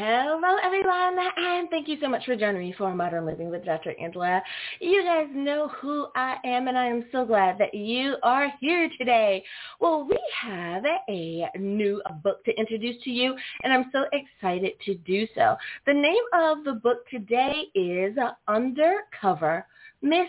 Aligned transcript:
Hello, 0.00 0.56
everyone, 0.62 1.18
and 1.38 1.68
thank 1.70 1.88
you 1.88 1.96
so 2.00 2.08
much 2.08 2.24
for 2.24 2.36
joining 2.36 2.60
me 2.60 2.72
for 2.78 2.94
Modern 2.94 3.26
Living 3.26 3.50
with 3.50 3.64
Dr. 3.64 3.94
Angela. 4.00 4.40
You 4.78 5.02
guys 5.02 5.26
know 5.34 5.72
who 5.80 6.06
I 6.14 6.36
am, 6.44 6.68
and 6.68 6.78
I 6.78 6.86
am 6.86 7.06
so 7.10 7.24
glad 7.24 7.58
that 7.58 7.74
you 7.74 8.14
are 8.22 8.46
here 8.60 8.88
today. 8.96 9.42
Well, 9.80 10.06
we 10.08 10.16
have 10.40 10.84
a 11.10 11.48
new 11.58 12.00
book 12.22 12.44
to 12.44 12.56
introduce 12.56 13.02
to 13.02 13.10
you, 13.10 13.34
and 13.64 13.72
I'm 13.72 13.90
so 13.90 14.04
excited 14.12 14.74
to 14.84 14.94
do 14.94 15.26
so. 15.34 15.56
The 15.84 15.94
name 15.94 16.14
of 16.32 16.62
the 16.62 16.74
book 16.74 16.98
today 17.10 17.64
is 17.74 18.16
Undercover 18.46 19.66
Miss 20.00 20.28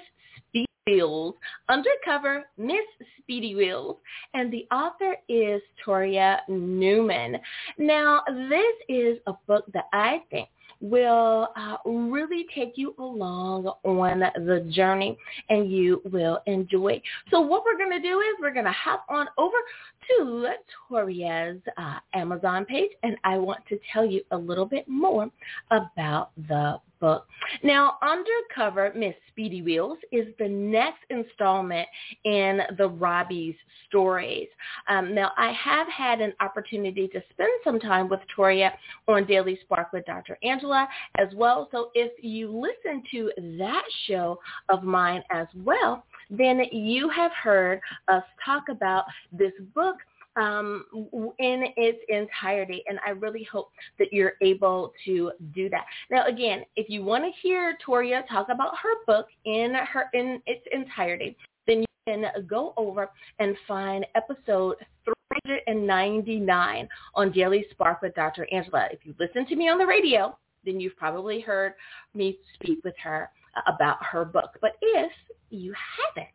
Wheels, 0.89 1.35
Undercover 1.67 2.45
Miss 2.57 2.85
Speedy 3.19 3.55
Wheels, 3.55 3.97
and 4.33 4.51
the 4.51 4.65
author 4.73 5.15
is 5.27 5.61
Toria 5.83 6.41
Newman. 6.47 7.37
Now, 7.77 8.23
this 8.49 8.75
is 8.87 9.19
a 9.27 9.33
book 9.47 9.65
that 9.73 9.85
I 9.93 10.23
think 10.31 10.49
will 10.81 11.49
uh, 11.55 11.77
really 11.85 12.45
take 12.55 12.73
you 12.75 12.95
along 12.99 13.67
on 13.83 14.19
the 14.19 14.65
journey 14.71 15.17
and 15.49 15.69
you 15.69 16.01
will 16.11 16.39
enjoy. 16.45 17.01
So 17.31 17.41
what 17.41 17.63
we're 17.65 17.77
going 17.77 17.91
to 17.91 18.07
do 18.07 18.19
is 18.21 18.27
we're 18.39 18.53
going 18.53 18.65
to 18.65 18.71
hop 18.71 19.05
on 19.09 19.27
over 19.37 19.57
to 20.09 20.53
Toria's 20.87 21.61
uh, 21.77 21.99
Amazon 22.13 22.65
page 22.65 22.91
and 23.03 23.17
I 23.23 23.37
want 23.37 23.65
to 23.69 23.79
tell 23.93 24.05
you 24.05 24.21
a 24.31 24.37
little 24.37 24.65
bit 24.65 24.87
more 24.87 25.29
about 25.71 26.31
the 26.47 26.79
book. 26.99 27.27
Now, 27.63 27.97
Undercover 28.01 28.91
Miss 28.95 29.15
Speedy 29.29 29.61
Wheels 29.61 29.97
is 30.11 30.27
the 30.37 30.47
next 30.47 30.99
installment 31.09 31.87
in 32.25 32.61
the 32.77 32.87
Robbie's 32.87 33.55
stories. 33.87 34.47
Um, 34.87 35.15
now, 35.15 35.31
I 35.37 35.51
have 35.53 35.87
had 35.87 36.21
an 36.21 36.33
opportunity 36.39 37.07
to 37.09 37.21
spend 37.31 37.51
some 37.63 37.79
time 37.79 38.09
with 38.09 38.19
Toria 38.35 38.73
on 39.07 39.25
Daily 39.25 39.57
Spark 39.63 39.93
with 39.93 40.05
Dr. 40.05 40.37
Angela 40.43 40.87
as 41.17 41.29
well. 41.35 41.69
So 41.71 41.89
if 41.93 42.11
you 42.23 42.51
listen 42.51 43.03
to 43.11 43.31
that 43.57 43.83
show 44.07 44.39
of 44.69 44.83
mine 44.83 45.23
as 45.31 45.47
well, 45.55 46.03
then 46.29 46.61
you 46.71 47.09
have 47.09 47.31
heard 47.31 47.81
us 48.07 48.23
talk 48.45 48.69
about 48.69 49.05
this 49.31 49.53
book 49.73 49.97
um, 50.35 50.85
in 51.39 51.65
its 51.75 51.99
entirety. 52.07 52.83
And 52.87 52.99
I 53.05 53.11
really 53.11 53.43
hope 53.43 53.71
that 53.97 54.13
you're 54.13 54.33
able 54.41 54.93
to 55.05 55.31
do 55.53 55.69
that. 55.69 55.85
Now, 56.09 56.25
again, 56.25 56.63
if 56.75 56.89
you 56.89 57.03
want 57.03 57.23
to 57.23 57.31
hear 57.41 57.77
Toria 57.83 58.23
talk 58.29 58.47
about 58.49 58.73
her 58.81 59.03
book 59.05 59.27
in 59.45 59.73
her 59.73 60.05
in 60.13 60.41
its 60.45 60.65
entirety, 60.71 61.35
then 61.67 61.79
you 61.79 61.85
can 62.07 62.25
go 62.47 62.73
over 62.77 63.09
and 63.39 63.55
find 63.67 64.05
episode 64.15 64.75
399 65.05 66.87
on 67.15 67.31
Daily 67.31 67.65
Spark 67.71 68.01
with 68.01 68.15
Dr. 68.15 68.47
Angela. 68.51 68.87
If 68.91 68.99
you 69.03 69.13
listen 69.19 69.45
to 69.47 69.55
me 69.55 69.69
on 69.69 69.77
the 69.77 69.85
radio, 69.85 70.37
then 70.65 70.79
you've 70.79 70.97
probably 70.97 71.39
heard 71.39 71.73
me 72.13 72.37
speak 72.55 72.83
with 72.83 72.95
her 73.01 73.29
about 73.67 73.97
her 74.03 74.25
book. 74.25 74.57
But 74.61 74.73
if 74.81 75.11
you 75.49 75.73
haven't, 75.97 76.27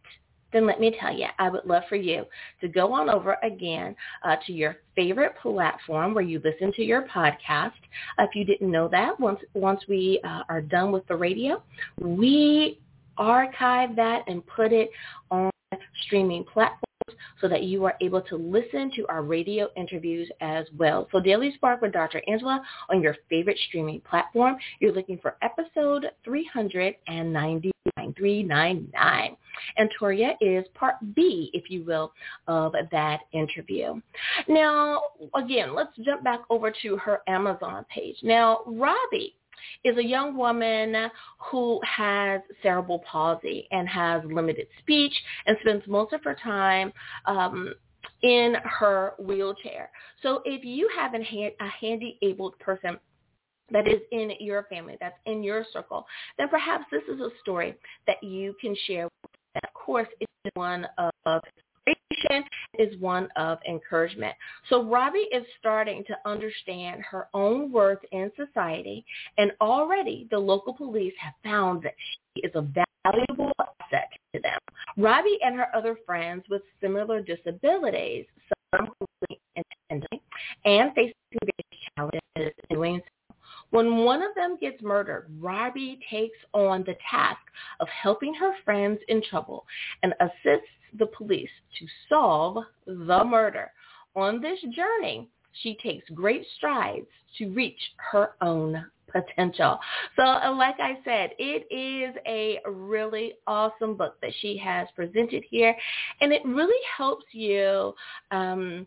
then 0.54 0.66
let 0.66 0.80
me 0.80 0.96
tell 0.98 1.12
you, 1.12 1.26
I 1.38 1.50
would 1.50 1.66
love 1.66 1.82
for 1.88 1.96
you 1.96 2.24
to 2.60 2.68
go 2.68 2.92
on 2.92 3.10
over 3.10 3.36
again 3.42 3.94
uh, 4.22 4.36
to 4.46 4.52
your 4.52 4.76
favorite 4.94 5.34
platform 5.42 6.14
where 6.14 6.24
you 6.24 6.40
listen 6.44 6.72
to 6.74 6.82
your 6.82 7.02
podcast. 7.08 7.72
if 8.20 8.34
you 8.34 8.44
didn't 8.44 8.70
know 8.70 8.88
that, 8.88 9.18
once 9.18 9.40
once 9.52 9.82
we 9.88 10.20
uh, 10.24 10.42
are 10.48 10.62
done 10.62 10.92
with 10.92 11.06
the 11.08 11.16
radio, 11.16 11.60
we 12.00 12.80
archive 13.18 13.96
that 13.96 14.22
and 14.28 14.46
put 14.46 14.72
it 14.72 14.90
on 15.30 15.50
streaming 16.06 16.44
platforms 16.44 16.80
so 17.40 17.48
that 17.48 17.64
you 17.64 17.84
are 17.84 17.94
able 18.00 18.22
to 18.22 18.36
listen 18.36 18.90
to 18.94 19.06
our 19.08 19.22
radio 19.22 19.68
interviews 19.76 20.30
as 20.40 20.66
well. 20.76 21.08
So 21.12 21.20
Daily 21.20 21.52
Spark 21.56 21.82
with 21.82 21.92
Dr. 21.92 22.22
Angela 22.28 22.62
on 22.90 23.02
your 23.02 23.16
favorite 23.28 23.58
streaming 23.68 24.00
platform. 24.00 24.56
You're 24.80 24.92
looking 24.92 25.18
for 25.18 25.36
episode 25.42 26.06
399. 26.24 27.72
399. 28.12 29.36
And 29.76 29.90
Toria 29.98 30.34
is 30.40 30.64
part 30.74 30.96
B, 31.14 31.50
if 31.52 31.70
you 31.70 31.84
will, 31.84 32.12
of 32.48 32.74
that 32.90 33.20
interview. 33.32 34.00
Now, 34.48 35.02
again, 35.34 35.74
let's 35.74 35.96
jump 36.04 36.24
back 36.24 36.40
over 36.50 36.72
to 36.82 36.96
her 36.96 37.20
Amazon 37.28 37.86
page. 37.88 38.16
Now, 38.22 38.60
Robbie 38.66 39.36
is 39.84 39.96
a 39.96 40.04
young 40.04 40.36
woman 40.36 41.10
who 41.38 41.80
has 41.84 42.40
cerebral 42.62 43.02
palsy 43.10 43.66
and 43.70 43.88
has 43.88 44.22
limited 44.24 44.66
speech 44.80 45.14
and 45.46 45.56
spends 45.60 45.82
most 45.86 46.12
of 46.12 46.22
her 46.24 46.36
time 46.42 46.92
um, 47.26 47.72
in 48.22 48.54
her 48.64 49.12
wheelchair. 49.18 49.90
So 50.22 50.42
if 50.44 50.64
you 50.64 50.88
have 50.96 51.14
a, 51.14 51.18
a 51.18 51.68
handy 51.80 52.18
abled 52.22 52.58
person 52.58 52.98
that 53.70 53.88
is 53.88 54.00
in 54.12 54.32
your 54.40 54.64
family, 54.64 54.96
that's 55.00 55.18
in 55.26 55.42
your 55.42 55.64
circle, 55.72 56.06
then 56.38 56.48
perhaps 56.48 56.84
this 56.90 57.02
is 57.12 57.20
a 57.20 57.30
story 57.40 57.74
that 58.06 58.22
you 58.22 58.54
can 58.60 58.76
share. 58.86 59.08
Of 59.56 59.72
course, 59.74 60.08
it's 60.20 60.56
one 60.56 60.86
of 60.98 61.42
inspiration 61.86 62.44
is 62.78 63.00
one 63.00 63.28
of 63.36 63.58
encouragement. 63.68 64.34
So 64.68 64.84
Robbie 64.84 65.28
is 65.32 65.44
starting 65.58 66.04
to 66.08 66.16
understand 66.28 67.02
her 67.02 67.28
own 67.34 67.70
worth 67.70 68.00
in 68.12 68.30
society, 68.36 69.04
and 69.38 69.52
already 69.60 70.26
the 70.30 70.38
local 70.38 70.74
police 70.74 71.14
have 71.18 71.34
found 71.42 71.82
that 71.82 71.94
she 72.34 72.42
is 72.42 72.52
a 72.54 72.66
valuable 73.04 73.52
asset 73.60 74.08
to 74.34 74.40
them. 74.40 74.58
Robbie 74.96 75.38
and 75.44 75.56
her 75.56 75.74
other 75.74 75.96
friends 76.06 76.44
with 76.48 76.62
similar 76.80 77.20
disabilities, 77.20 78.26
some 78.74 78.90
and 80.64 80.92
facing 80.94 81.12
various 81.44 81.84
challenges 81.96 82.20
in 82.36 82.76
doing 82.76 83.00
when 83.74 84.04
one 84.04 84.22
of 84.22 84.32
them 84.36 84.56
gets 84.60 84.80
murdered, 84.82 85.26
Robbie 85.40 85.98
takes 86.08 86.38
on 86.52 86.84
the 86.84 86.94
task 87.10 87.40
of 87.80 87.88
helping 87.88 88.32
her 88.32 88.52
friends 88.64 89.00
in 89.08 89.20
trouble 89.28 89.66
and 90.04 90.14
assists 90.20 90.68
the 90.96 91.06
police 91.06 91.50
to 91.80 91.86
solve 92.08 92.58
the 92.86 93.24
murder. 93.24 93.72
On 94.14 94.40
this 94.40 94.60
journey, 94.76 95.28
she 95.62 95.76
takes 95.82 96.08
great 96.10 96.46
strides 96.56 97.08
to 97.38 97.52
reach 97.52 97.80
her 98.12 98.36
own 98.42 98.86
potential. 99.10 99.80
So 100.14 100.22
uh, 100.22 100.54
like 100.56 100.78
I 100.78 100.98
said, 101.04 101.30
it 101.40 101.66
is 101.68 102.16
a 102.28 102.60
really 102.70 103.34
awesome 103.48 103.96
book 103.96 104.20
that 104.22 104.32
she 104.40 104.56
has 104.58 104.86
presented 104.94 105.42
here. 105.50 105.74
And 106.20 106.32
it 106.32 106.42
really 106.44 106.80
helps 106.96 107.26
you 107.32 107.92
um, 108.30 108.86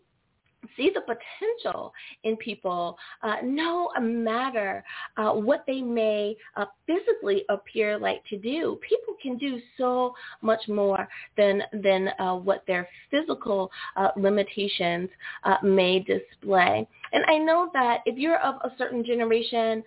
see 0.76 0.90
the 0.94 1.00
potential 1.00 1.92
in 2.24 2.36
people 2.36 2.96
uh, 3.22 3.36
no 3.44 3.90
matter 4.00 4.84
uh, 5.16 5.30
what 5.32 5.64
they 5.66 5.80
may 5.80 6.36
uh, 6.56 6.64
physically 6.86 7.44
appear 7.48 7.98
like 7.98 8.22
to 8.28 8.38
do. 8.38 8.78
People 8.88 9.14
can 9.22 9.36
do 9.38 9.60
so 9.76 10.12
much 10.42 10.60
more 10.68 11.08
than, 11.36 11.62
than 11.82 12.08
uh, 12.18 12.34
what 12.34 12.64
their 12.66 12.88
physical 13.10 13.70
uh, 13.96 14.08
limitations 14.16 15.08
uh, 15.44 15.56
may 15.62 16.00
display. 16.00 16.86
And 17.12 17.24
I 17.26 17.38
know 17.38 17.70
that 17.72 18.02
if 18.06 18.16
you're 18.18 18.38
of 18.38 18.56
a 18.62 18.72
certain 18.78 19.04
generation, 19.04 19.82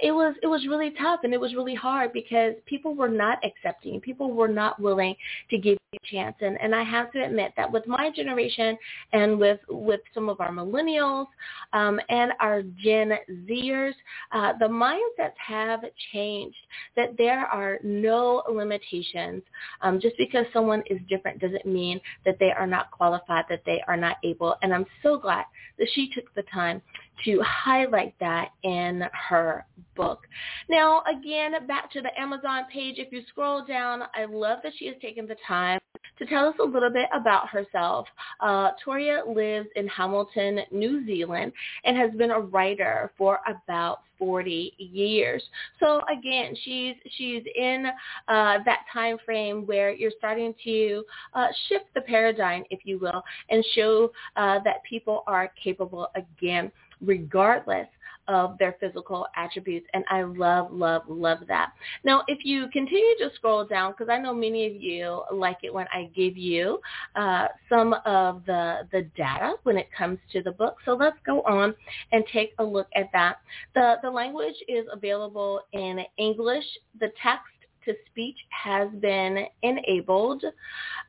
it 0.00 0.12
was 0.12 0.34
it 0.42 0.46
was 0.46 0.66
really 0.66 0.92
tough 1.00 1.20
and 1.24 1.32
it 1.32 1.40
was 1.40 1.54
really 1.54 1.74
hard 1.74 2.12
because 2.12 2.54
people 2.66 2.94
were 2.94 3.08
not 3.08 3.38
accepting. 3.44 4.00
People 4.00 4.32
were 4.32 4.48
not 4.48 4.80
willing 4.80 5.14
to 5.50 5.58
give 5.58 5.78
you 5.92 5.98
a 6.02 6.10
chance. 6.10 6.36
And, 6.40 6.60
and 6.60 6.74
I 6.74 6.82
have 6.82 7.12
to 7.12 7.22
admit 7.22 7.52
that 7.56 7.70
with 7.70 7.86
my 7.86 8.10
generation 8.10 8.76
and 9.12 9.38
with 9.38 9.60
with 9.68 10.00
some 10.14 10.28
of 10.28 10.40
our 10.40 10.50
millennials 10.50 11.26
um, 11.72 12.00
and 12.08 12.32
our 12.40 12.62
Gen 12.62 13.12
Zers, 13.48 13.92
uh, 14.32 14.52
the 14.58 14.66
mindsets 14.66 15.32
have 15.36 15.80
changed, 16.12 16.56
that 16.96 17.16
there 17.18 17.46
are 17.46 17.78
no 17.82 18.42
limitations. 18.50 19.42
Um, 19.80 20.00
just 20.00 20.16
because 20.18 20.46
someone 20.52 20.82
is 20.86 20.98
different 21.08 21.40
doesn't 21.40 21.66
mean 21.66 22.00
that 22.24 22.36
they 22.38 22.52
are 22.52 22.66
not 22.66 22.90
qualified, 22.90 23.44
that 23.48 23.62
they 23.66 23.82
are 23.88 23.96
not 23.96 24.16
able. 24.24 24.56
And 24.62 24.72
I'm 24.72 24.86
so 25.02 25.18
glad 25.18 25.44
that 25.78 25.88
she 25.94 26.10
took 26.14 26.32
the 26.34 26.44
time 26.52 26.82
to 27.24 27.42
highlight 27.42 28.14
that 28.20 28.50
in 28.62 29.04
her 29.12 29.64
book. 29.94 30.26
Now, 30.68 31.02
again, 31.02 31.66
back 31.66 31.90
to 31.92 32.00
the 32.00 32.18
Amazon 32.20 32.64
page. 32.72 32.96
If 32.98 33.12
you 33.12 33.22
scroll 33.28 33.64
down, 33.64 34.02
I 34.14 34.24
love 34.24 34.58
that 34.62 34.72
she 34.78 34.86
has 34.86 34.96
taken 35.00 35.26
the 35.26 35.36
time 35.46 35.78
to 36.18 36.26
tell 36.26 36.46
us 36.46 36.54
a 36.60 36.64
little 36.64 36.90
bit 36.90 37.08
about 37.12 37.48
herself. 37.48 38.06
Uh, 38.40 38.70
Toria 38.84 39.22
lives 39.26 39.68
in 39.76 39.86
Hamilton, 39.88 40.60
New 40.70 41.04
Zealand, 41.06 41.52
and 41.84 41.96
has 41.96 42.10
been 42.12 42.30
a 42.30 42.40
writer 42.40 43.12
for 43.16 43.40
about 43.46 44.00
40 44.18 44.72
years. 44.78 45.42
So 45.80 46.00
again, 46.08 46.54
she's 46.62 46.94
she's 47.16 47.42
in 47.56 47.86
uh, 48.28 48.58
that 48.64 48.84
time 48.92 49.16
frame 49.24 49.66
where 49.66 49.92
you're 49.92 50.12
starting 50.16 50.54
to 50.62 51.04
uh, 51.34 51.48
shift 51.68 51.86
the 51.94 52.02
paradigm, 52.02 52.62
if 52.70 52.80
you 52.84 53.00
will, 53.00 53.22
and 53.50 53.64
show 53.74 54.12
uh, 54.36 54.60
that 54.64 54.76
people 54.88 55.24
are 55.26 55.52
capable 55.62 56.08
again, 56.14 56.70
regardless 57.02 57.88
of 58.28 58.56
their 58.58 58.76
physical 58.80 59.26
attributes. 59.36 59.86
And 59.94 60.04
I 60.08 60.22
love, 60.22 60.72
love, 60.72 61.02
love 61.08 61.38
that. 61.48 61.72
Now, 62.04 62.22
if 62.28 62.44
you 62.44 62.68
continue 62.72 63.16
to 63.18 63.30
scroll 63.34 63.64
down, 63.64 63.92
because 63.92 64.08
I 64.08 64.18
know 64.18 64.34
many 64.34 64.66
of 64.66 64.80
you 64.80 65.22
like 65.32 65.58
it 65.62 65.72
when 65.72 65.86
I 65.92 66.10
give 66.14 66.36
you 66.36 66.80
uh, 67.16 67.48
some 67.68 67.94
of 68.06 68.42
the, 68.46 68.86
the 68.92 69.02
data 69.16 69.54
when 69.64 69.76
it 69.76 69.88
comes 69.96 70.18
to 70.32 70.42
the 70.42 70.52
book. 70.52 70.76
So 70.84 70.92
let's 70.94 71.18
go 71.26 71.42
on 71.42 71.74
and 72.12 72.24
take 72.32 72.54
a 72.58 72.64
look 72.64 72.88
at 72.94 73.10
that. 73.12 73.38
The, 73.74 73.96
the 74.02 74.10
language 74.10 74.56
is 74.68 74.86
available 74.92 75.60
in 75.72 76.00
English. 76.18 76.64
The 77.00 77.12
text 77.22 77.46
to 77.84 77.94
speech 78.06 78.36
has 78.50 78.88
been 79.00 79.44
enabled. 79.62 80.44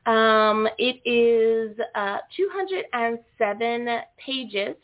Um, 0.06 0.68
it 0.76 1.00
is 1.08 1.78
uh, 1.94 2.18
207 2.36 3.98
pages 4.18 4.74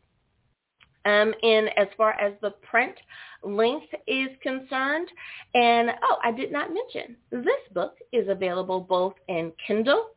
um, 1.05 1.33
in 1.43 1.69
as 1.77 1.89
far 1.97 2.13
as 2.21 2.33
the 2.41 2.51
print 2.51 2.95
length 3.43 3.87
is 4.07 4.29
concerned. 4.43 5.09
And 5.55 5.91
oh, 6.03 6.17
I 6.23 6.33
did 6.33 6.53
not 6.53 6.71
mention 6.73 7.17
this 7.31 7.73
book 7.73 7.97
is 8.13 8.29
available 8.29 8.81
both 8.81 9.15
in 9.29 9.53
Kindle 9.67 10.11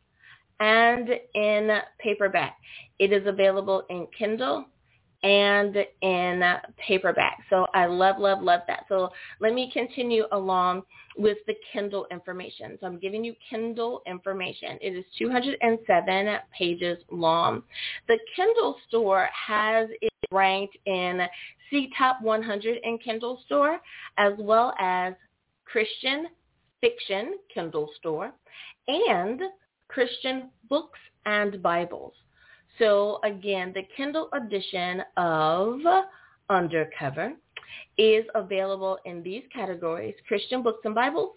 and 0.59 1.09
in 1.33 1.80
paperback. 2.00 2.57
It 3.00 3.12
is 3.12 3.25
available 3.27 3.83
in 3.89 4.07
Kindle 4.18 4.65
and 5.24 5.78
in 6.02 6.44
paperback. 6.86 7.38
So 7.50 7.66
I 7.74 7.86
love, 7.86 8.20
love, 8.20 8.42
love 8.42 8.62
that. 8.68 8.86
So 8.90 9.10
let 9.40 9.54
me 9.54 9.72
continue 9.72 10.25
along 10.34 10.84
with 11.18 11.38
the 11.48 11.56
Kindle 11.72 12.06
information. 12.12 12.78
So 12.80 12.88
I'm 12.88 13.00
giving 13.00 13.24
you 13.24 13.34
Kindle 13.50 14.02
information. 14.06 14.78
It 14.81 14.96
is 14.96 15.06
207 15.18 16.38
pages 16.58 16.98
long. 17.10 17.64
The 18.08 18.20
Kindle 18.36 18.75
store 18.88 19.30
has 19.48 19.90
it 20.02 20.12
ranked 20.31 20.78
in 20.86 21.22
C 21.70 21.90
Top 21.98 22.22
100 22.22 22.80
in 22.84 22.98
Kindle 22.98 23.40
store 23.46 23.80
as 24.18 24.34
well 24.38 24.74
as 24.78 25.14
Christian 25.66 26.28
Fiction 26.81 27.38
Kindle 27.54 27.90
store 27.98 28.34
and 28.88 29.42
Christian 29.88 30.50
Books 30.70 31.00
and 31.25 31.64
Bibles. 31.64 32.14
So 32.80 33.20
again, 33.24 33.72
the 33.74 33.84
Kindle 33.96 34.30
edition 34.34 35.04
of 35.18 35.80
Undercover 36.50 37.34
is 37.98 38.25
available 38.36 38.98
in 39.06 39.22
these 39.22 39.44
categories, 39.54 40.16
Christian 40.28 40.64
Books 40.64 40.81
and 40.84 40.96
Bibles, 40.96 41.36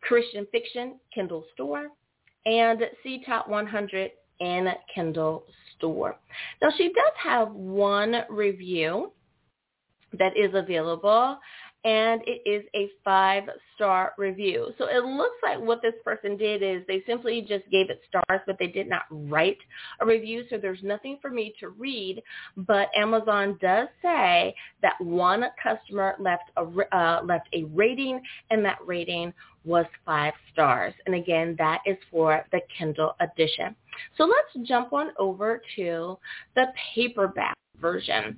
Christian 0.00 0.46
Fiction, 0.50 0.98
Kindle 1.14 1.44
Store, 1.54 1.88
and 2.46 2.80
C 3.02 3.22
Top 3.26 3.48
100 3.48 4.10
in 4.40 4.68
Kindle 4.94 5.44
Store. 5.76 6.16
Now 6.62 6.70
she 6.76 6.88
does 6.88 7.12
have 7.22 7.52
one 7.52 8.22
review 8.28 9.12
that 10.18 10.36
is 10.36 10.50
available 10.54 11.38
and 11.84 12.22
it 12.26 12.42
is 12.44 12.64
a 12.74 12.90
five-star 13.04 14.12
review. 14.18 14.72
So 14.78 14.86
it 14.86 15.04
looks 15.04 15.36
like 15.42 15.60
what 15.60 15.80
this 15.80 15.94
person 16.04 16.36
did 16.36 16.62
is 16.62 16.82
they 16.88 17.02
simply 17.06 17.40
just 17.40 17.70
gave 17.70 17.88
it 17.88 18.00
stars, 18.08 18.40
but 18.46 18.56
they 18.58 18.66
did 18.66 18.88
not 18.88 19.02
write 19.10 19.58
a 20.00 20.06
review, 20.06 20.44
so 20.50 20.58
there's 20.58 20.82
nothing 20.82 21.18
for 21.22 21.30
me 21.30 21.54
to 21.60 21.68
read. 21.68 22.22
But 22.56 22.88
Amazon 22.96 23.58
does 23.60 23.88
say 24.02 24.54
that 24.82 25.00
one 25.00 25.44
customer 25.62 26.16
left 26.18 26.50
a, 26.56 26.62
uh, 26.96 27.22
left 27.24 27.48
a 27.52 27.64
rating, 27.64 28.20
and 28.50 28.64
that 28.64 28.78
rating 28.84 29.32
was 29.64 29.86
five 30.04 30.34
stars. 30.52 30.94
And 31.06 31.14
again, 31.14 31.54
that 31.58 31.80
is 31.86 31.96
for 32.10 32.44
the 32.50 32.60
Kindle 32.76 33.14
edition. 33.20 33.76
So 34.16 34.24
let's 34.24 34.68
jump 34.68 34.92
on 34.92 35.10
over 35.18 35.62
to 35.76 36.18
the 36.54 36.66
paperback 36.94 37.54
version. 37.80 38.36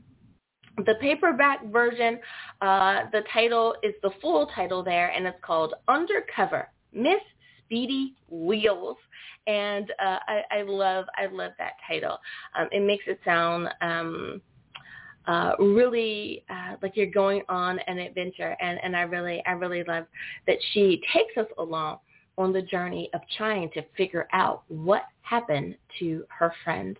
The 0.76 0.94
paperback 1.00 1.64
version, 1.66 2.20
uh, 2.62 3.02
the 3.12 3.22
title 3.32 3.74
is 3.82 3.94
the 4.02 4.10
full 4.20 4.46
title 4.54 4.82
there, 4.82 5.08
and 5.08 5.26
it's 5.26 5.36
called 5.42 5.74
Undercover, 5.88 6.70
Miss 6.92 7.20
Speedy 7.64 8.14
Wheels. 8.30 8.96
And 9.46 9.90
uh, 10.02 10.18
I, 10.28 10.42
I 10.50 10.62
love, 10.62 11.06
I 11.16 11.26
love 11.26 11.52
that 11.58 11.72
title. 11.86 12.18
Um, 12.58 12.68
it 12.72 12.82
makes 12.82 13.04
it 13.06 13.18
sound 13.24 13.68
um, 13.80 14.40
uh, 15.26 15.52
really 15.58 16.44
uh, 16.48 16.76
like 16.82 16.96
you're 16.96 17.06
going 17.06 17.42
on 17.48 17.78
an 17.80 17.98
adventure, 17.98 18.56
and, 18.60 18.78
and 18.82 18.96
I 18.96 19.02
really, 19.02 19.42
I 19.46 19.52
really 19.52 19.84
love 19.84 20.04
that 20.46 20.56
she 20.72 21.00
takes 21.12 21.36
us 21.36 21.46
along 21.58 21.98
on 22.38 22.52
the 22.52 22.62
journey 22.62 23.10
of 23.12 23.20
trying 23.36 23.70
to 23.70 23.82
figure 23.96 24.26
out 24.32 24.62
what 24.68 25.02
happened 25.22 25.76
to 25.98 26.24
her 26.28 26.52
friend. 26.64 26.96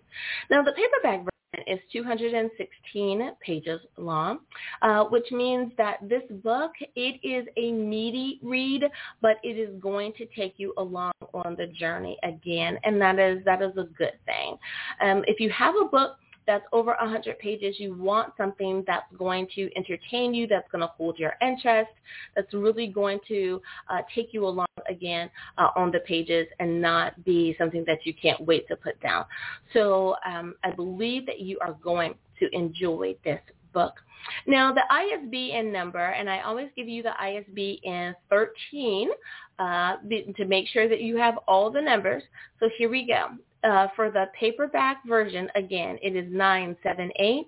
Now, 0.49 0.61
the 0.61 0.73
paperback 0.73 1.30
is 1.67 1.79
216 1.91 3.31
pages 3.45 3.79
long, 3.97 4.39
uh, 4.81 5.03
which 5.05 5.31
means 5.31 5.71
that 5.77 5.97
this 6.01 6.23
book, 6.43 6.71
it 6.95 7.19
is 7.23 7.47
a 7.57 7.71
meaty 7.71 8.39
read, 8.41 8.83
but 9.21 9.37
it 9.43 9.57
is 9.57 9.69
going 9.81 10.13
to 10.17 10.25
take 10.35 10.55
you 10.57 10.73
along 10.77 11.13
on 11.33 11.55
the 11.57 11.67
journey 11.67 12.17
again, 12.23 12.77
and 12.83 13.01
that 13.01 13.19
is 13.19 13.43
that 13.45 13.61
is 13.61 13.71
a 13.77 13.83
good 13.97 14.13
thing. 14.25 14.57
Um, 15.01 15.23
if 15.27 15.39
you 15.39 15.49
have 15.51 15.75
a 15.75 15.85
book 15.85 16.17
that's 16.47 16.65
over 16.71 16.95
100 16.99 17.39
pages, 17.39 17.75
you 17.79 17.93
want 17.93 18.33
something 18.37 18.83
that's 18.87 19.05
going 19.17 19.47
to 19.55 19.69
entertain 19.75 20.33
you, 20.33 20.47
that's 20.47 20.69
going 20.71 20.81
to 20.81 20.87
hold 20.87 21.19
your 21.19 21.33
interest, 21.41 21.91
that's 22.35 22.53
really 22.53 22.87
going 22.87 23.19
to 23.27 23.61
uh, 23.89 24.01
take 24.13 24.33
you 24.33 24.45
along 24.45 24.67
again 24.89 25.29
uh, 25.57 25.69
on 25.75 25.91
the 25.91 25.99
pages 25.99 26.47
and 26.59 26.81
not 26.81 27.23
be 27.23 27.55
something 27.57 27.83
that 27.85 28.05
you 28.05 28.13
can't 28.13 28.41
wait 28.45 28.67
to 28.67 28.75
put 28.75 28.99
down. 29.01 29.25
So 29.73 30.15
um, 30.25 30.55
I 30.63 30.71
believe 30.71 31.25
that 31.27 31.39
you 31.39 31.57
are 31.61 31.75
going 31.83 32.15
to 32.39 32.49
enjoy 32.55 33.15
this 33.23 33.39
book. 33.73 33.93
Now 34.47 34.73
the 34.73 34.83
ISBN 34.89 35.71
number, 35.71 35.99
and 35.99 36.29
I 36.29 36.41
always 36.41 36.69
give 36.75 36.87
you 36.87 37.03
the 37.03 37.19
ISBN 37.21 38.15
13 38.29 39.09
uh, 39.59 39.97
to 40.35 40.45
make 40.45 40.67
sure 40.67 40.87
that 40.87 41.01
you 41.01 41.17
have 41.17 41.37
all 41.47 41.71
the 41.71 41.81
numbers. 41.81 42.23
So 42.59 42.69
here 42.77 42.89
we 42.89 43.07
go. 43.07 43.29
Uh, 43.63 43.87
for 43.95 44.09
the 44.09 44.25
paperback 44.39 45.05
version, 45.07 45.47
again, 45.55 45.99
it 46.01 46.15
is 46.15 46.25
978 46.31 47.45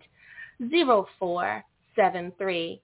0473 0.59 2.81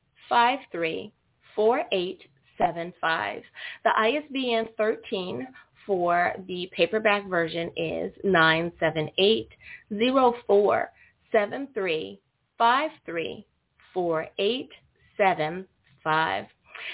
The 3.84 3.92
ISBN 3.98 4.70
13 4.78 5.48
for 5.86 6.34
the 6.48 6.70
paperback 6.76 7.28
version 7.28 7.70
is 7.78 8.12
978 8.24 9.50
0473 9.90 12.20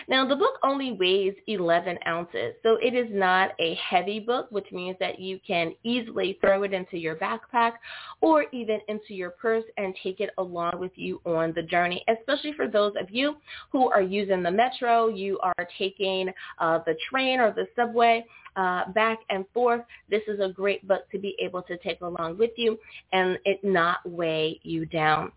now, 0.07 0.27
the 0.27 0.35
book 0.35 0.55
only 0.63 0.91
weighs 0.91 1.33
11 1.47 1.97
ounces, 2.07 2.55
so 2.63 2.77
it 2.81 2.93
is 2.93 3.07
not 3.11 3.51
a 3.59 3.75
heavy 3.75 4.19
book, 4.19 4.47
which 4.51 4.71
means 4.71 4.97
that 4.99 5.19
you 5.19 5.39
can 5.45 5.73
easily 5.83 6.37
throw 6.41 6.63
it 6.63 6.73
into 6.73 6.97
your 6.97 7.15
backpack 7.15 7.73
or 8.21 8.45
even 8.51 8.79
into 8.87 9.13
your 9.13 9.31
purse 9.31 9.63
and 9.77 9.95
take 10.03 10.19
it 10.19 10.29
along 10.37 10.79
with 10.79 10.91
you 10.95 11.21
on 11.25 11.53
the 11.53 11.63
journey, 11.63 12.03
especially 12.07 12.53
for 12.53 12.67
those 12.67 12.93
of 12.99 13.09
you 13.09 13.35
who 13.71 13.89
are 13.91 14.01
using 14.01 14.43
the 14.43 14.51
metro, 14.51 15.07
you 15.07 15.39
are 15.39 15.67
taking 15.77 16.29
uh, 16.59 16.79
the 16.85 16.95
train 17.09 17.39
or 17.39 17.51
the 17.51 17.67
subway. 17.75 18.25
Uh, 18.57 18.89
back 18.93 19.19
and 19.29 19.43
forth. 19.53 19.81
This 20.09 20.21
is 20.29 20.39
a 20.39 20.47
great 20.47 20.87
book 20.87 21.11
to 21.11 21.19
be 21.19 21.35
able 21.41 21.61
to 21.63 21.77
take 21.79 21.99
along 21.99 22.37
with 22.37 22.51
you 22.55 22.79
and 23.11 23.37
it 23.43 23.61
not 23.65 23.97
weigh 24.09 24.61
you 24.63 24.85
down. 24.85 25.33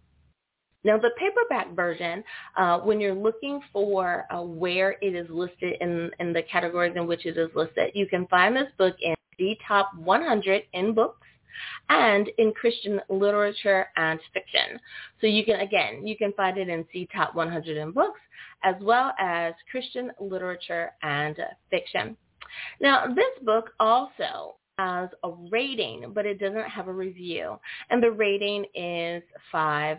Now, 0.89 0.97
the 0.97 1.11
paperback 1.19 1.77
version, 1.77 2.25
uh, 2.57 2.79
when 2.79 2.99
you're 2.99 3.15
looking 3.15 3.61
for 3.75 4.25
uh, 4.31 4.41
where 4.41 4.97
it 5.03 5.15
is 5.15 5.29
listed 5.29 5.77
in, 5.83 6.11
in 6.19 6.33
the 6.33 6.43
categories 6.51 6.95
in 6.97 7.07
which 7.07 7.27
it 7.27 7.37
is 7.37 7.51
listed, 7.55 7.91
you 7.93 8.07
can 8.07 8.27
find 8.29 8.57
this 8.57 8.69
book 8.79 8.97
in 9.03 9.15
the 9.39 9.55
top 9.69 9.91
100 9.97 10.63
in 10.73 10.95
books 10.95 11.27
and 11.91 12.31
in 12.39 12.55
Christian 12.55 13.03
literature 13.11 13.89
and 13.97 14.19
fiction. 14.33 14.81
So 15.21 15.27
you 15.27 15.45
can, 15.45 15.61
again, 15.61 16.07
you 16.07 16.17
can 16.17 16.33
find 16.33 16.57
it 16.57 16.71
in 16.71 16.87
C 16.91 17.07
Top 17.15 17.35
100 17.35 17.77
in 17.77 17.91
books 17.91 18.21
as 18.65 18.75
well 18.81 19.13
as 19.19 19.53
Christian 19.71 20.11
literature 20.19 20.93
and 21.03 21.37
fiction. 21.69 22.17
Now, 22.81 23.09
this 23.09 23.45
book 23.45 23.73
also 23.79 24.57
has 24.79 25.11
a 25.23 25.33
rating, 25.51 26.13
but 26.15 26.25
it 26.25 26.41
doesn't 26.41 26.71
have 26.71 26.89
a 26.89 26.93
review. 26.95 27.59
And 27.91 28.03
the 28.03 28.11
rating 28.11 28.65
is 28.75 29.23
five 29.53 29.99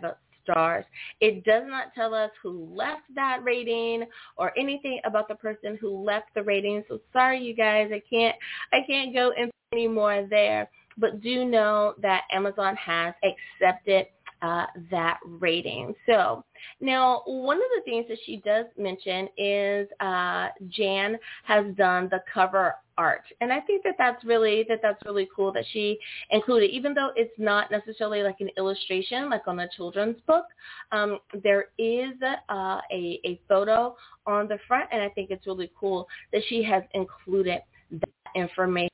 stars. 0.50 0.84
It 1.20 1.44
does 1.44 1.64
not 1.66 1.94
tell 1.94 2.14
us 2.14 2.30
who 2.42 2.68
left 2.74 3.02
that 3.14 3.40
rating 3.42 4.04
or 4.36 4.56
anything 4.58 5.00
about 5.04 5.28
the 5.28 5.34
person 5.34 5.78
who 5.80 6.02
left 6.02 6.28
the 6.34 6.42
rating. 6.42 6.82
So 6.88 7.00
sorry, 7.12 7.40
you 7.40 7.54
guys, 7.54 7.90
I 7.92 8.02
can't 8.08 8.36
I 8.72 8.80
can't 8.86 9.14
go 9.14 9.32
into 9.36 9.52
any 9.72 9.88
more 9.88 10.26
there. 10.28 10.68
But 10.98 11.20
do 11.22 11.44
know 11.44 11.94
that 12.02 12.24
Amazon 12.32 12.76
has 12.76 13.14
accepted 13.24 14.06
uh, 14.42 14.66
that 14.90 15.18
rating. 15.24 15.94
So 16.06 16.44
now, 16.80 17.22
one 17.26 17.56
of 17.56 17.62
the 17.76 17.82
things 17.84 18.06
that 18.08 18.18
she 18.24 18.38
does 18.38 18.66
mention 18.78 19.28
is 19.36 19.88
uh, 20.00 20.48
Jan 20.68 21.18
has 21.44 21.66
done 21.76 22.08
the 22.10 22.22
cover 22.32 22.74
art, 22.98 23.22
and 23.40 23.52
I 23.52 23.60
think 23.60 23.82
that 23.84 23.94
that's 23.98 24.22
really 24.24 24.64
that 24.68 24.80
that's 24.82 25.02
really 25.04 25.28
cool 25.34 25.52
that 25.52 25.64
she 25.72 25.98
included, 26.30 26.70
even 26.70 26.94
though 26.94 27.10
it's 27.16 27.38
not 27.38 27.70
necessarily 27.70 28.22
like 28.22 28.36
an 28.40 28.50
illustration 28.56 29.30
like 29.30 29.46
on 29.46 29.60
a 29.60 29.68
children's 29.76 30.20
book. 30.26 30.44
Um, 30.92 31.18
there 31.42 31.66
is 31.78 32.12
uh, 32.22 32.80
a 32.90 33.20
a 33.24 33.40
photo 33.48 33.94
on 34.26 34.48
the 34.48 34.58
front, 34.66 34.88
and 34.92 35.02
I 35.02 35.08
think 35.10 35.30
it's 35.30 35.46
really 35.46 35.70
cool 35.78 36.08
that 36.32 36.42
she 36.48 36.62
has 36.62 36.82
included 36.94 37.60
that 37.90 38.08
information 38.34 38.90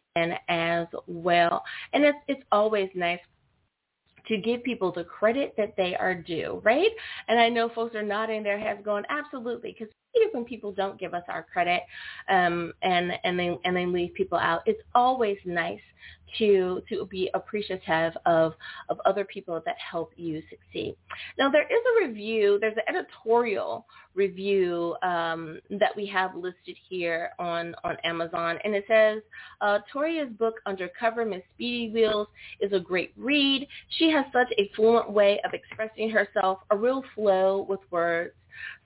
as 0.48 0.86
well. 1.06 1.62
And 1.92 2.04
it's 2.04 2.18
it's 2.28 2.42
always 2.50 2.88
nice 2.94 3.20
to 4.28 4.36
give 4.36 4.62
people 4.64 4.92
the 4.92 5.04
credit 5.04 5.54
that 5.56 5.74
they 5.76 5.94
are 5.96 6.14
due, 6.14 6.60
right? 6.64 6.90
And 7.28 7.38
I 7.38 7.48
know 7.48 7.68
folks 7.68 7.94
are 7.94 8.02
nodding 8.02 8.42
their 8.42 8.58
heads 8.58 8.80
going, 8.84 9.04
absolutely, 9.08 9.74
because 9.78 9.92
when 10.32 10.44
people 10.44 10.72
don't 10.72 10.98
give 10.98 11.14
us 11.14 11.24
our 11.28 11.42
credit 11.42 11.82
um, 12.28 12.72
and 12.82 13.12
and 13.24 13.38
they 13.38 13.56
and 13.64 13.76
they 13.76 13.86
leave 13.86 14.14
people 14.14 14.38
out, 14.38 14.62
it's 14.66 14.82
always 14.94 15.38
nice 15.44 15.80
to 16.38 16.82
to 16.88 17.06
be 17.06 17.30
appreciative 17.34 18.12
of 18.26 18.54
of 18.88 19.00
other 19.04 19.24
people 19.24 19.62
that 19.64 19.76
help 19.78 20.12
you 20.16 20.42
succeed. 20.50 20.96
Now 21.38 21.50
there 21.50 21.62
is 21.62 21.82
a 21.96 22.06
review, 22.06 22.58
there's 22.60 22.76
an 22.76 22.94
editorial 22.94 23.86
review 24.14 24.96
um, 25.02 25.60
that 25.70 25.94
we 25.96 26.06
have 26.06 26.34
listed 26.34 26.76
here 26.88 27.30
on 27.38 27.74
on 27.84 27.96
Amazon, 28.04 28.58
and 28.64 28.74
it 28.74 28.84
says 28.88 29.22
uh, 29.60 29.78
Toria's 29.92 30.32
book 30.32 30.56
Undercover 30.66 31.24
Miss 31.24 31.42
Speedy 31.54 31.90
Wheels 31.92 32.28
is 32.60 32.72
a 32.72 32.80
great 32.80 33.12
read. 33.16 33.66
She 33.98 34.10
has 34.10 34.24
such 34.32 34.52
a 34.58 34.70
fluent 34.74 35.10
way 35.10 35.40
of 35.44 35.52
expressing 35.54 36.10
herself, 36.10 36.58
a 36.70 36.76
real 36.76 37.02
flow 37.14 37.66
with 37.68 37.80
words. 37.90 38.34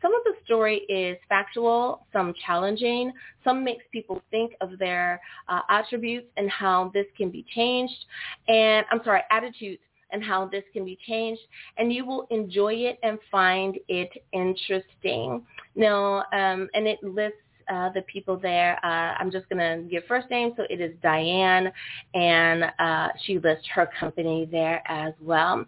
Some 0.02 0.14
of 0.14 0.22
the 0.24 0.34
story 0.44 0.78
is 0.88 1.16
factual, 1.28 2.06
some 2.12 2.34
challenging, 2.46 3.12
some 3.44 3.62
makes 3.64 3.84
people 3.92 4.22
think 4.30 4.52
of 4.60 4.78
their 4.78 5.20
uh, 5.48 5.60
attributes 5.68 6.28
and 6.36 6.50
how 6.50 6.90
this 6.94 7.06
can 7.16 7.30
be 7.30 7.44
changed, 7.54 8.04
and 8.48 8.86
I'm 8.90 9.00
sorry, 9.04 9.22
attitudes 9.30 9.82
and 10.12 10.24
how 10.24 10.46
this 10.46 10.64
can 10.72 10.84
be 10.84 10.98
changed, 11.06 11.40
and 11.78 11.92
you 11.92 12.04
will 12.04 12.26
enjoy 12.30 12.74
it 12.74 12.98
and 13.02 13.18
find 13.30 13.78
it 13.88 14.10
interesting. 14.32 15.42
Now, 15.76 16.24
um, 16.32 16.68
and 16.74 16.86
it 16.86 17.02
lists 17.02 17.38
uh, 17.70 17.90
the 17.90 18.02
people 18.02 18.36
there. 18.36 18.78
Uh, 18.84 19.14
I'm 19.18 19.30
just 19.30 19.48
going 19.48 19.58
to 19.58 19.88
give 19.88 20.04
first 20.06 20.30
name. 20.30 20.52
So 20.56 20.64
it 20.68 20.80
is 20.80 20.92
Diane, 21.02 21.70
and 22.14 22.64
uh, 22.78 23.08
she 23.24 23.38
lists 23.38 23.66
her 23.74 23.88
company 23.98 24.48
there 24.50 24.82
as 24.86 25.14
well. 25.20 25.64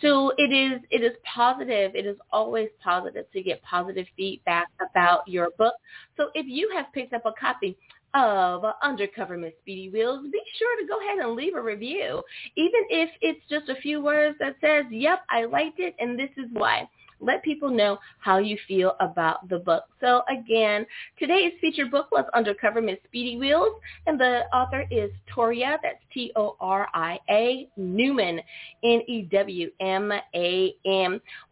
So 0.00 0.32
it 0.38 0.52
is 0.52 0.80
it 0.90 1.02
is 1.02 1.12
positive. 1.34 1.94
It 1.94 2.06
is 2.06 2.16
always 2.32 2.68
positive 2.82 3.30
to 3.32 3.42
get 3.42 3.62
positive 3.62 4.06
feedback 4.16 4.68
about 4.90 5.26
your 5.26 5.50
book. 5.58 5.74
So 6.16 6.28
if 6.34 6.46
you 6.46 6.70
have 6.74 6.86
picked 6.92 7.12
up 7.12 7.26
a 7.26 7.32
copy, 7.32 7.76
of 8.14 8.64
Undercover 8.82 9.36
Miss 9.36 9.52
Speedy 9.62 9.88
Wheels, 9.88 10.26
be 10.32 10.40
sure 10.58 10.80
to 10.80 10.86
go 10.86 10.98
ahead 11.00 11.24
and 11.24 11.36
leave 11.36 11.54
a 11.54 11.62
review. 11.62 12.22
Even 12.56 12.80
if 12.90 13.10
it's 13.20 13.40
just 13.48 13.68
a 13.68 13.80
few 13.80 14.02
words 14.02 14.36
that 14.40 14.56
says, 14.60 14.84
yep, 14.90 15.20
I 15.30 15.44
liked 15.44 15.78
it 15.78 15.94
and 15.98 16.18
this 16.18 16.30
is 16.36 16.46
why. 16.52 16.88
Let 17.20 17.42
people 17.42 17.70
know 17.70 17.98
how 18.18 18.38
you 18.38 18.56
feel 18.66 18.96
about 19.00 19.48
the 19.48 19.58
book. 19.58 19.84
So 20.00 20.22
again, 20.28 20.86
today's 21.18 21.52
featured 21.60 21.90
book 21.90 22.10
was 22.10 22.24
Undercover 22.34 22.80
Miss 22.80 22.98
Speedy 23.04 23.36
Wheels, 23.36 23.74
and 24.06 24.18
the 24.18 24.44
author 24.54 24.86
is 24.90 25.10
Toria, 25.34 25.78
that's 25.82 26.02
T-O-R-I-A, 26.12 27.68
Newman, 27.76 28.40
N-E-W-M-A-N. 28.82 30.20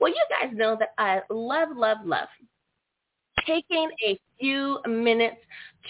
Well, 0.01 0.11
you 0.11 0.27
guys 0.31 0.51
know 0.55 0.77
that 0.79 0.95
I 0.99 1.21
love, 1.31 1.69
love, 1.77 1.99
love 2.05 2.29
taking 3.47 3.89
a 4.07 4.19
few 4.39 4.79
minutes 4.87 5.37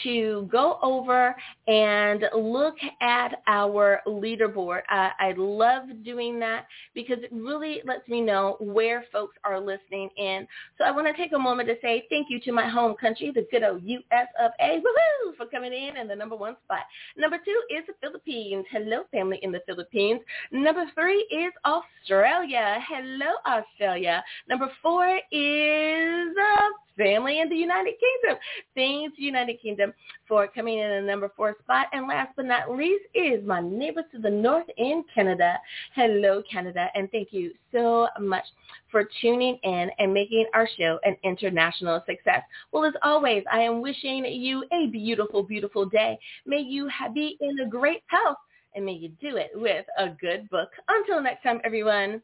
to 0.02 0.48
go 0.50 0.78
over 0.82 1.34
and 1.66 2.24
look 2.34 2.76
at 3.00 3.42
our 3.46 4.00
leaderboard. 4.06 4.82
I 4.88 5.34
love 5.36 5.84
doing 6.04 6.38
that 6.40 6.66
because 6.94 7.18
it 7.22 7.30
really 7.32 7.80
lets 7.84 8.08
me 8.08 8.20
know 8.20 8.56
where 8.60 9.04
folks 9.12 9.36
are 9.44 9.60
listening 9.60 10.08
in. 10.16 10.46
So 10.76 10.84
I 10.84 10.90
want 10.90 11.06
to 11.06 11.12
take 11.12 11.32
a 11.32 11.38
moment 11.38 11.68
to 11.68 11.76
say 11.82 12.04
thank 12.10 12.28
you 12.30 12.40
to 12.40 12.52
my 12.52 12.68
home 12.68 12.94
country, 13.00 13.32
the 13.34 13.46
good 13.50 13.62
old 13.62 13.82
U.S. 13.82 14.26
of 14.40 14.52
A. 14.60 14.78
Woohoo! 14.78 15.36
For 15.36 15.46
coming 15.46 15.72
in 15.72 15.96
in 15.96 16.08
the 16.08 16.16
number 16.16 16.36
one 16.36 16.56
spot. 16.64 16.82
Number 17.16 17.38
two 17.44 17.60
is 17.70 17.84
the 17.86 17.94
Philippines. 18.00 18.64
Hello, 18.70 19.02
family 19.12 19.38
in 19.42 19.52
the 19.52 19.60
Philippines. 19.66 20.20
Number 20.50 20.84
three 20.94 21.26
is 21.30 21.52
Australia. 21.64 22.78
Hello, 22.88 23.34
Australia. 23.46 24.22
Number 24.48 24.70
four 24.82 25.18
is 25.30 26.36
uh, 26.36 26.68
family 26.98 27.40
in 27.40 27.48
the 27.48 27.56
United 27.56 27.94
Kingdom. 28.00 28.38
Thanks, 28.74 29.18
United 29.18 29.62
Kingdom, 29.62 29.87
for 30.26 30.46
coming 30.48 30.78
in 30.78 30.90
at 30.90 31.04
number 31.04 31.30
four 31.36 31.56
spot. 31.62 31.86
And 31.92 32.06
last 32.06 32.32
but 32.36 32.46
not 32.46 32.70
least 32.70 33.04
is 33.14 33.44
my 33.46 33.60
neighbors 33.60 34.04
to 34.12 34.18
the 34.18 34.30
north 34.30 34.66
in 34.76 35.04
Canada. 35.14 35.58
Hello, 35.94 36.42
Canada, 36.50 36.88
and 36.94 37.10
thank 37.10 37.28
you 37.32 37.52
so 37.72 38.08
much 38.20 38.44
for 38.90 39.08
tuning 39.20 39.58
in 39.62 39.90
and 39.98 40.12
making 40.12 40.46
our 40.54 40.68
show 40.78 40.98
an 41.04 41.16
international 41.24 42.02
success. 42.06 42.42
Well, 42.72 42.84
as 42.84 42.94
always, 43.02 43.44
I 43.50 43.60
am 43.60 43.82
wishing 43.82 44.24
you 44.24 44.64
a 44.72 44.86
beautiful, 44.88 45.42
beautiful 45.42 45.86
day. 45.86 46.18
May 46.46 46.60
you 46.60 46.88
be 47.14 47.36
in 47.40 47.60
a 47.60 47.68
great 47.68 48.02
health 48.06 48.38
and 48.74 48.84
may 48.84 48.92
you 48.92 49.08
do 49.20 49.36
it 49.36 49.50
with 49.54 49.86
a 49.98 50.10
good 50.20 50.48
book. 50.50 50.68
Until 50.88 51.22
next 51.22 51.42
time, 51.42 51.60
everyone. 51.64 52.22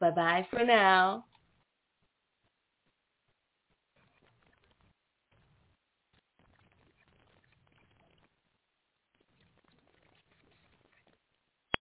Bye-bye 0.00 0.46
for 0.50 0.64
now. 0.64 1.24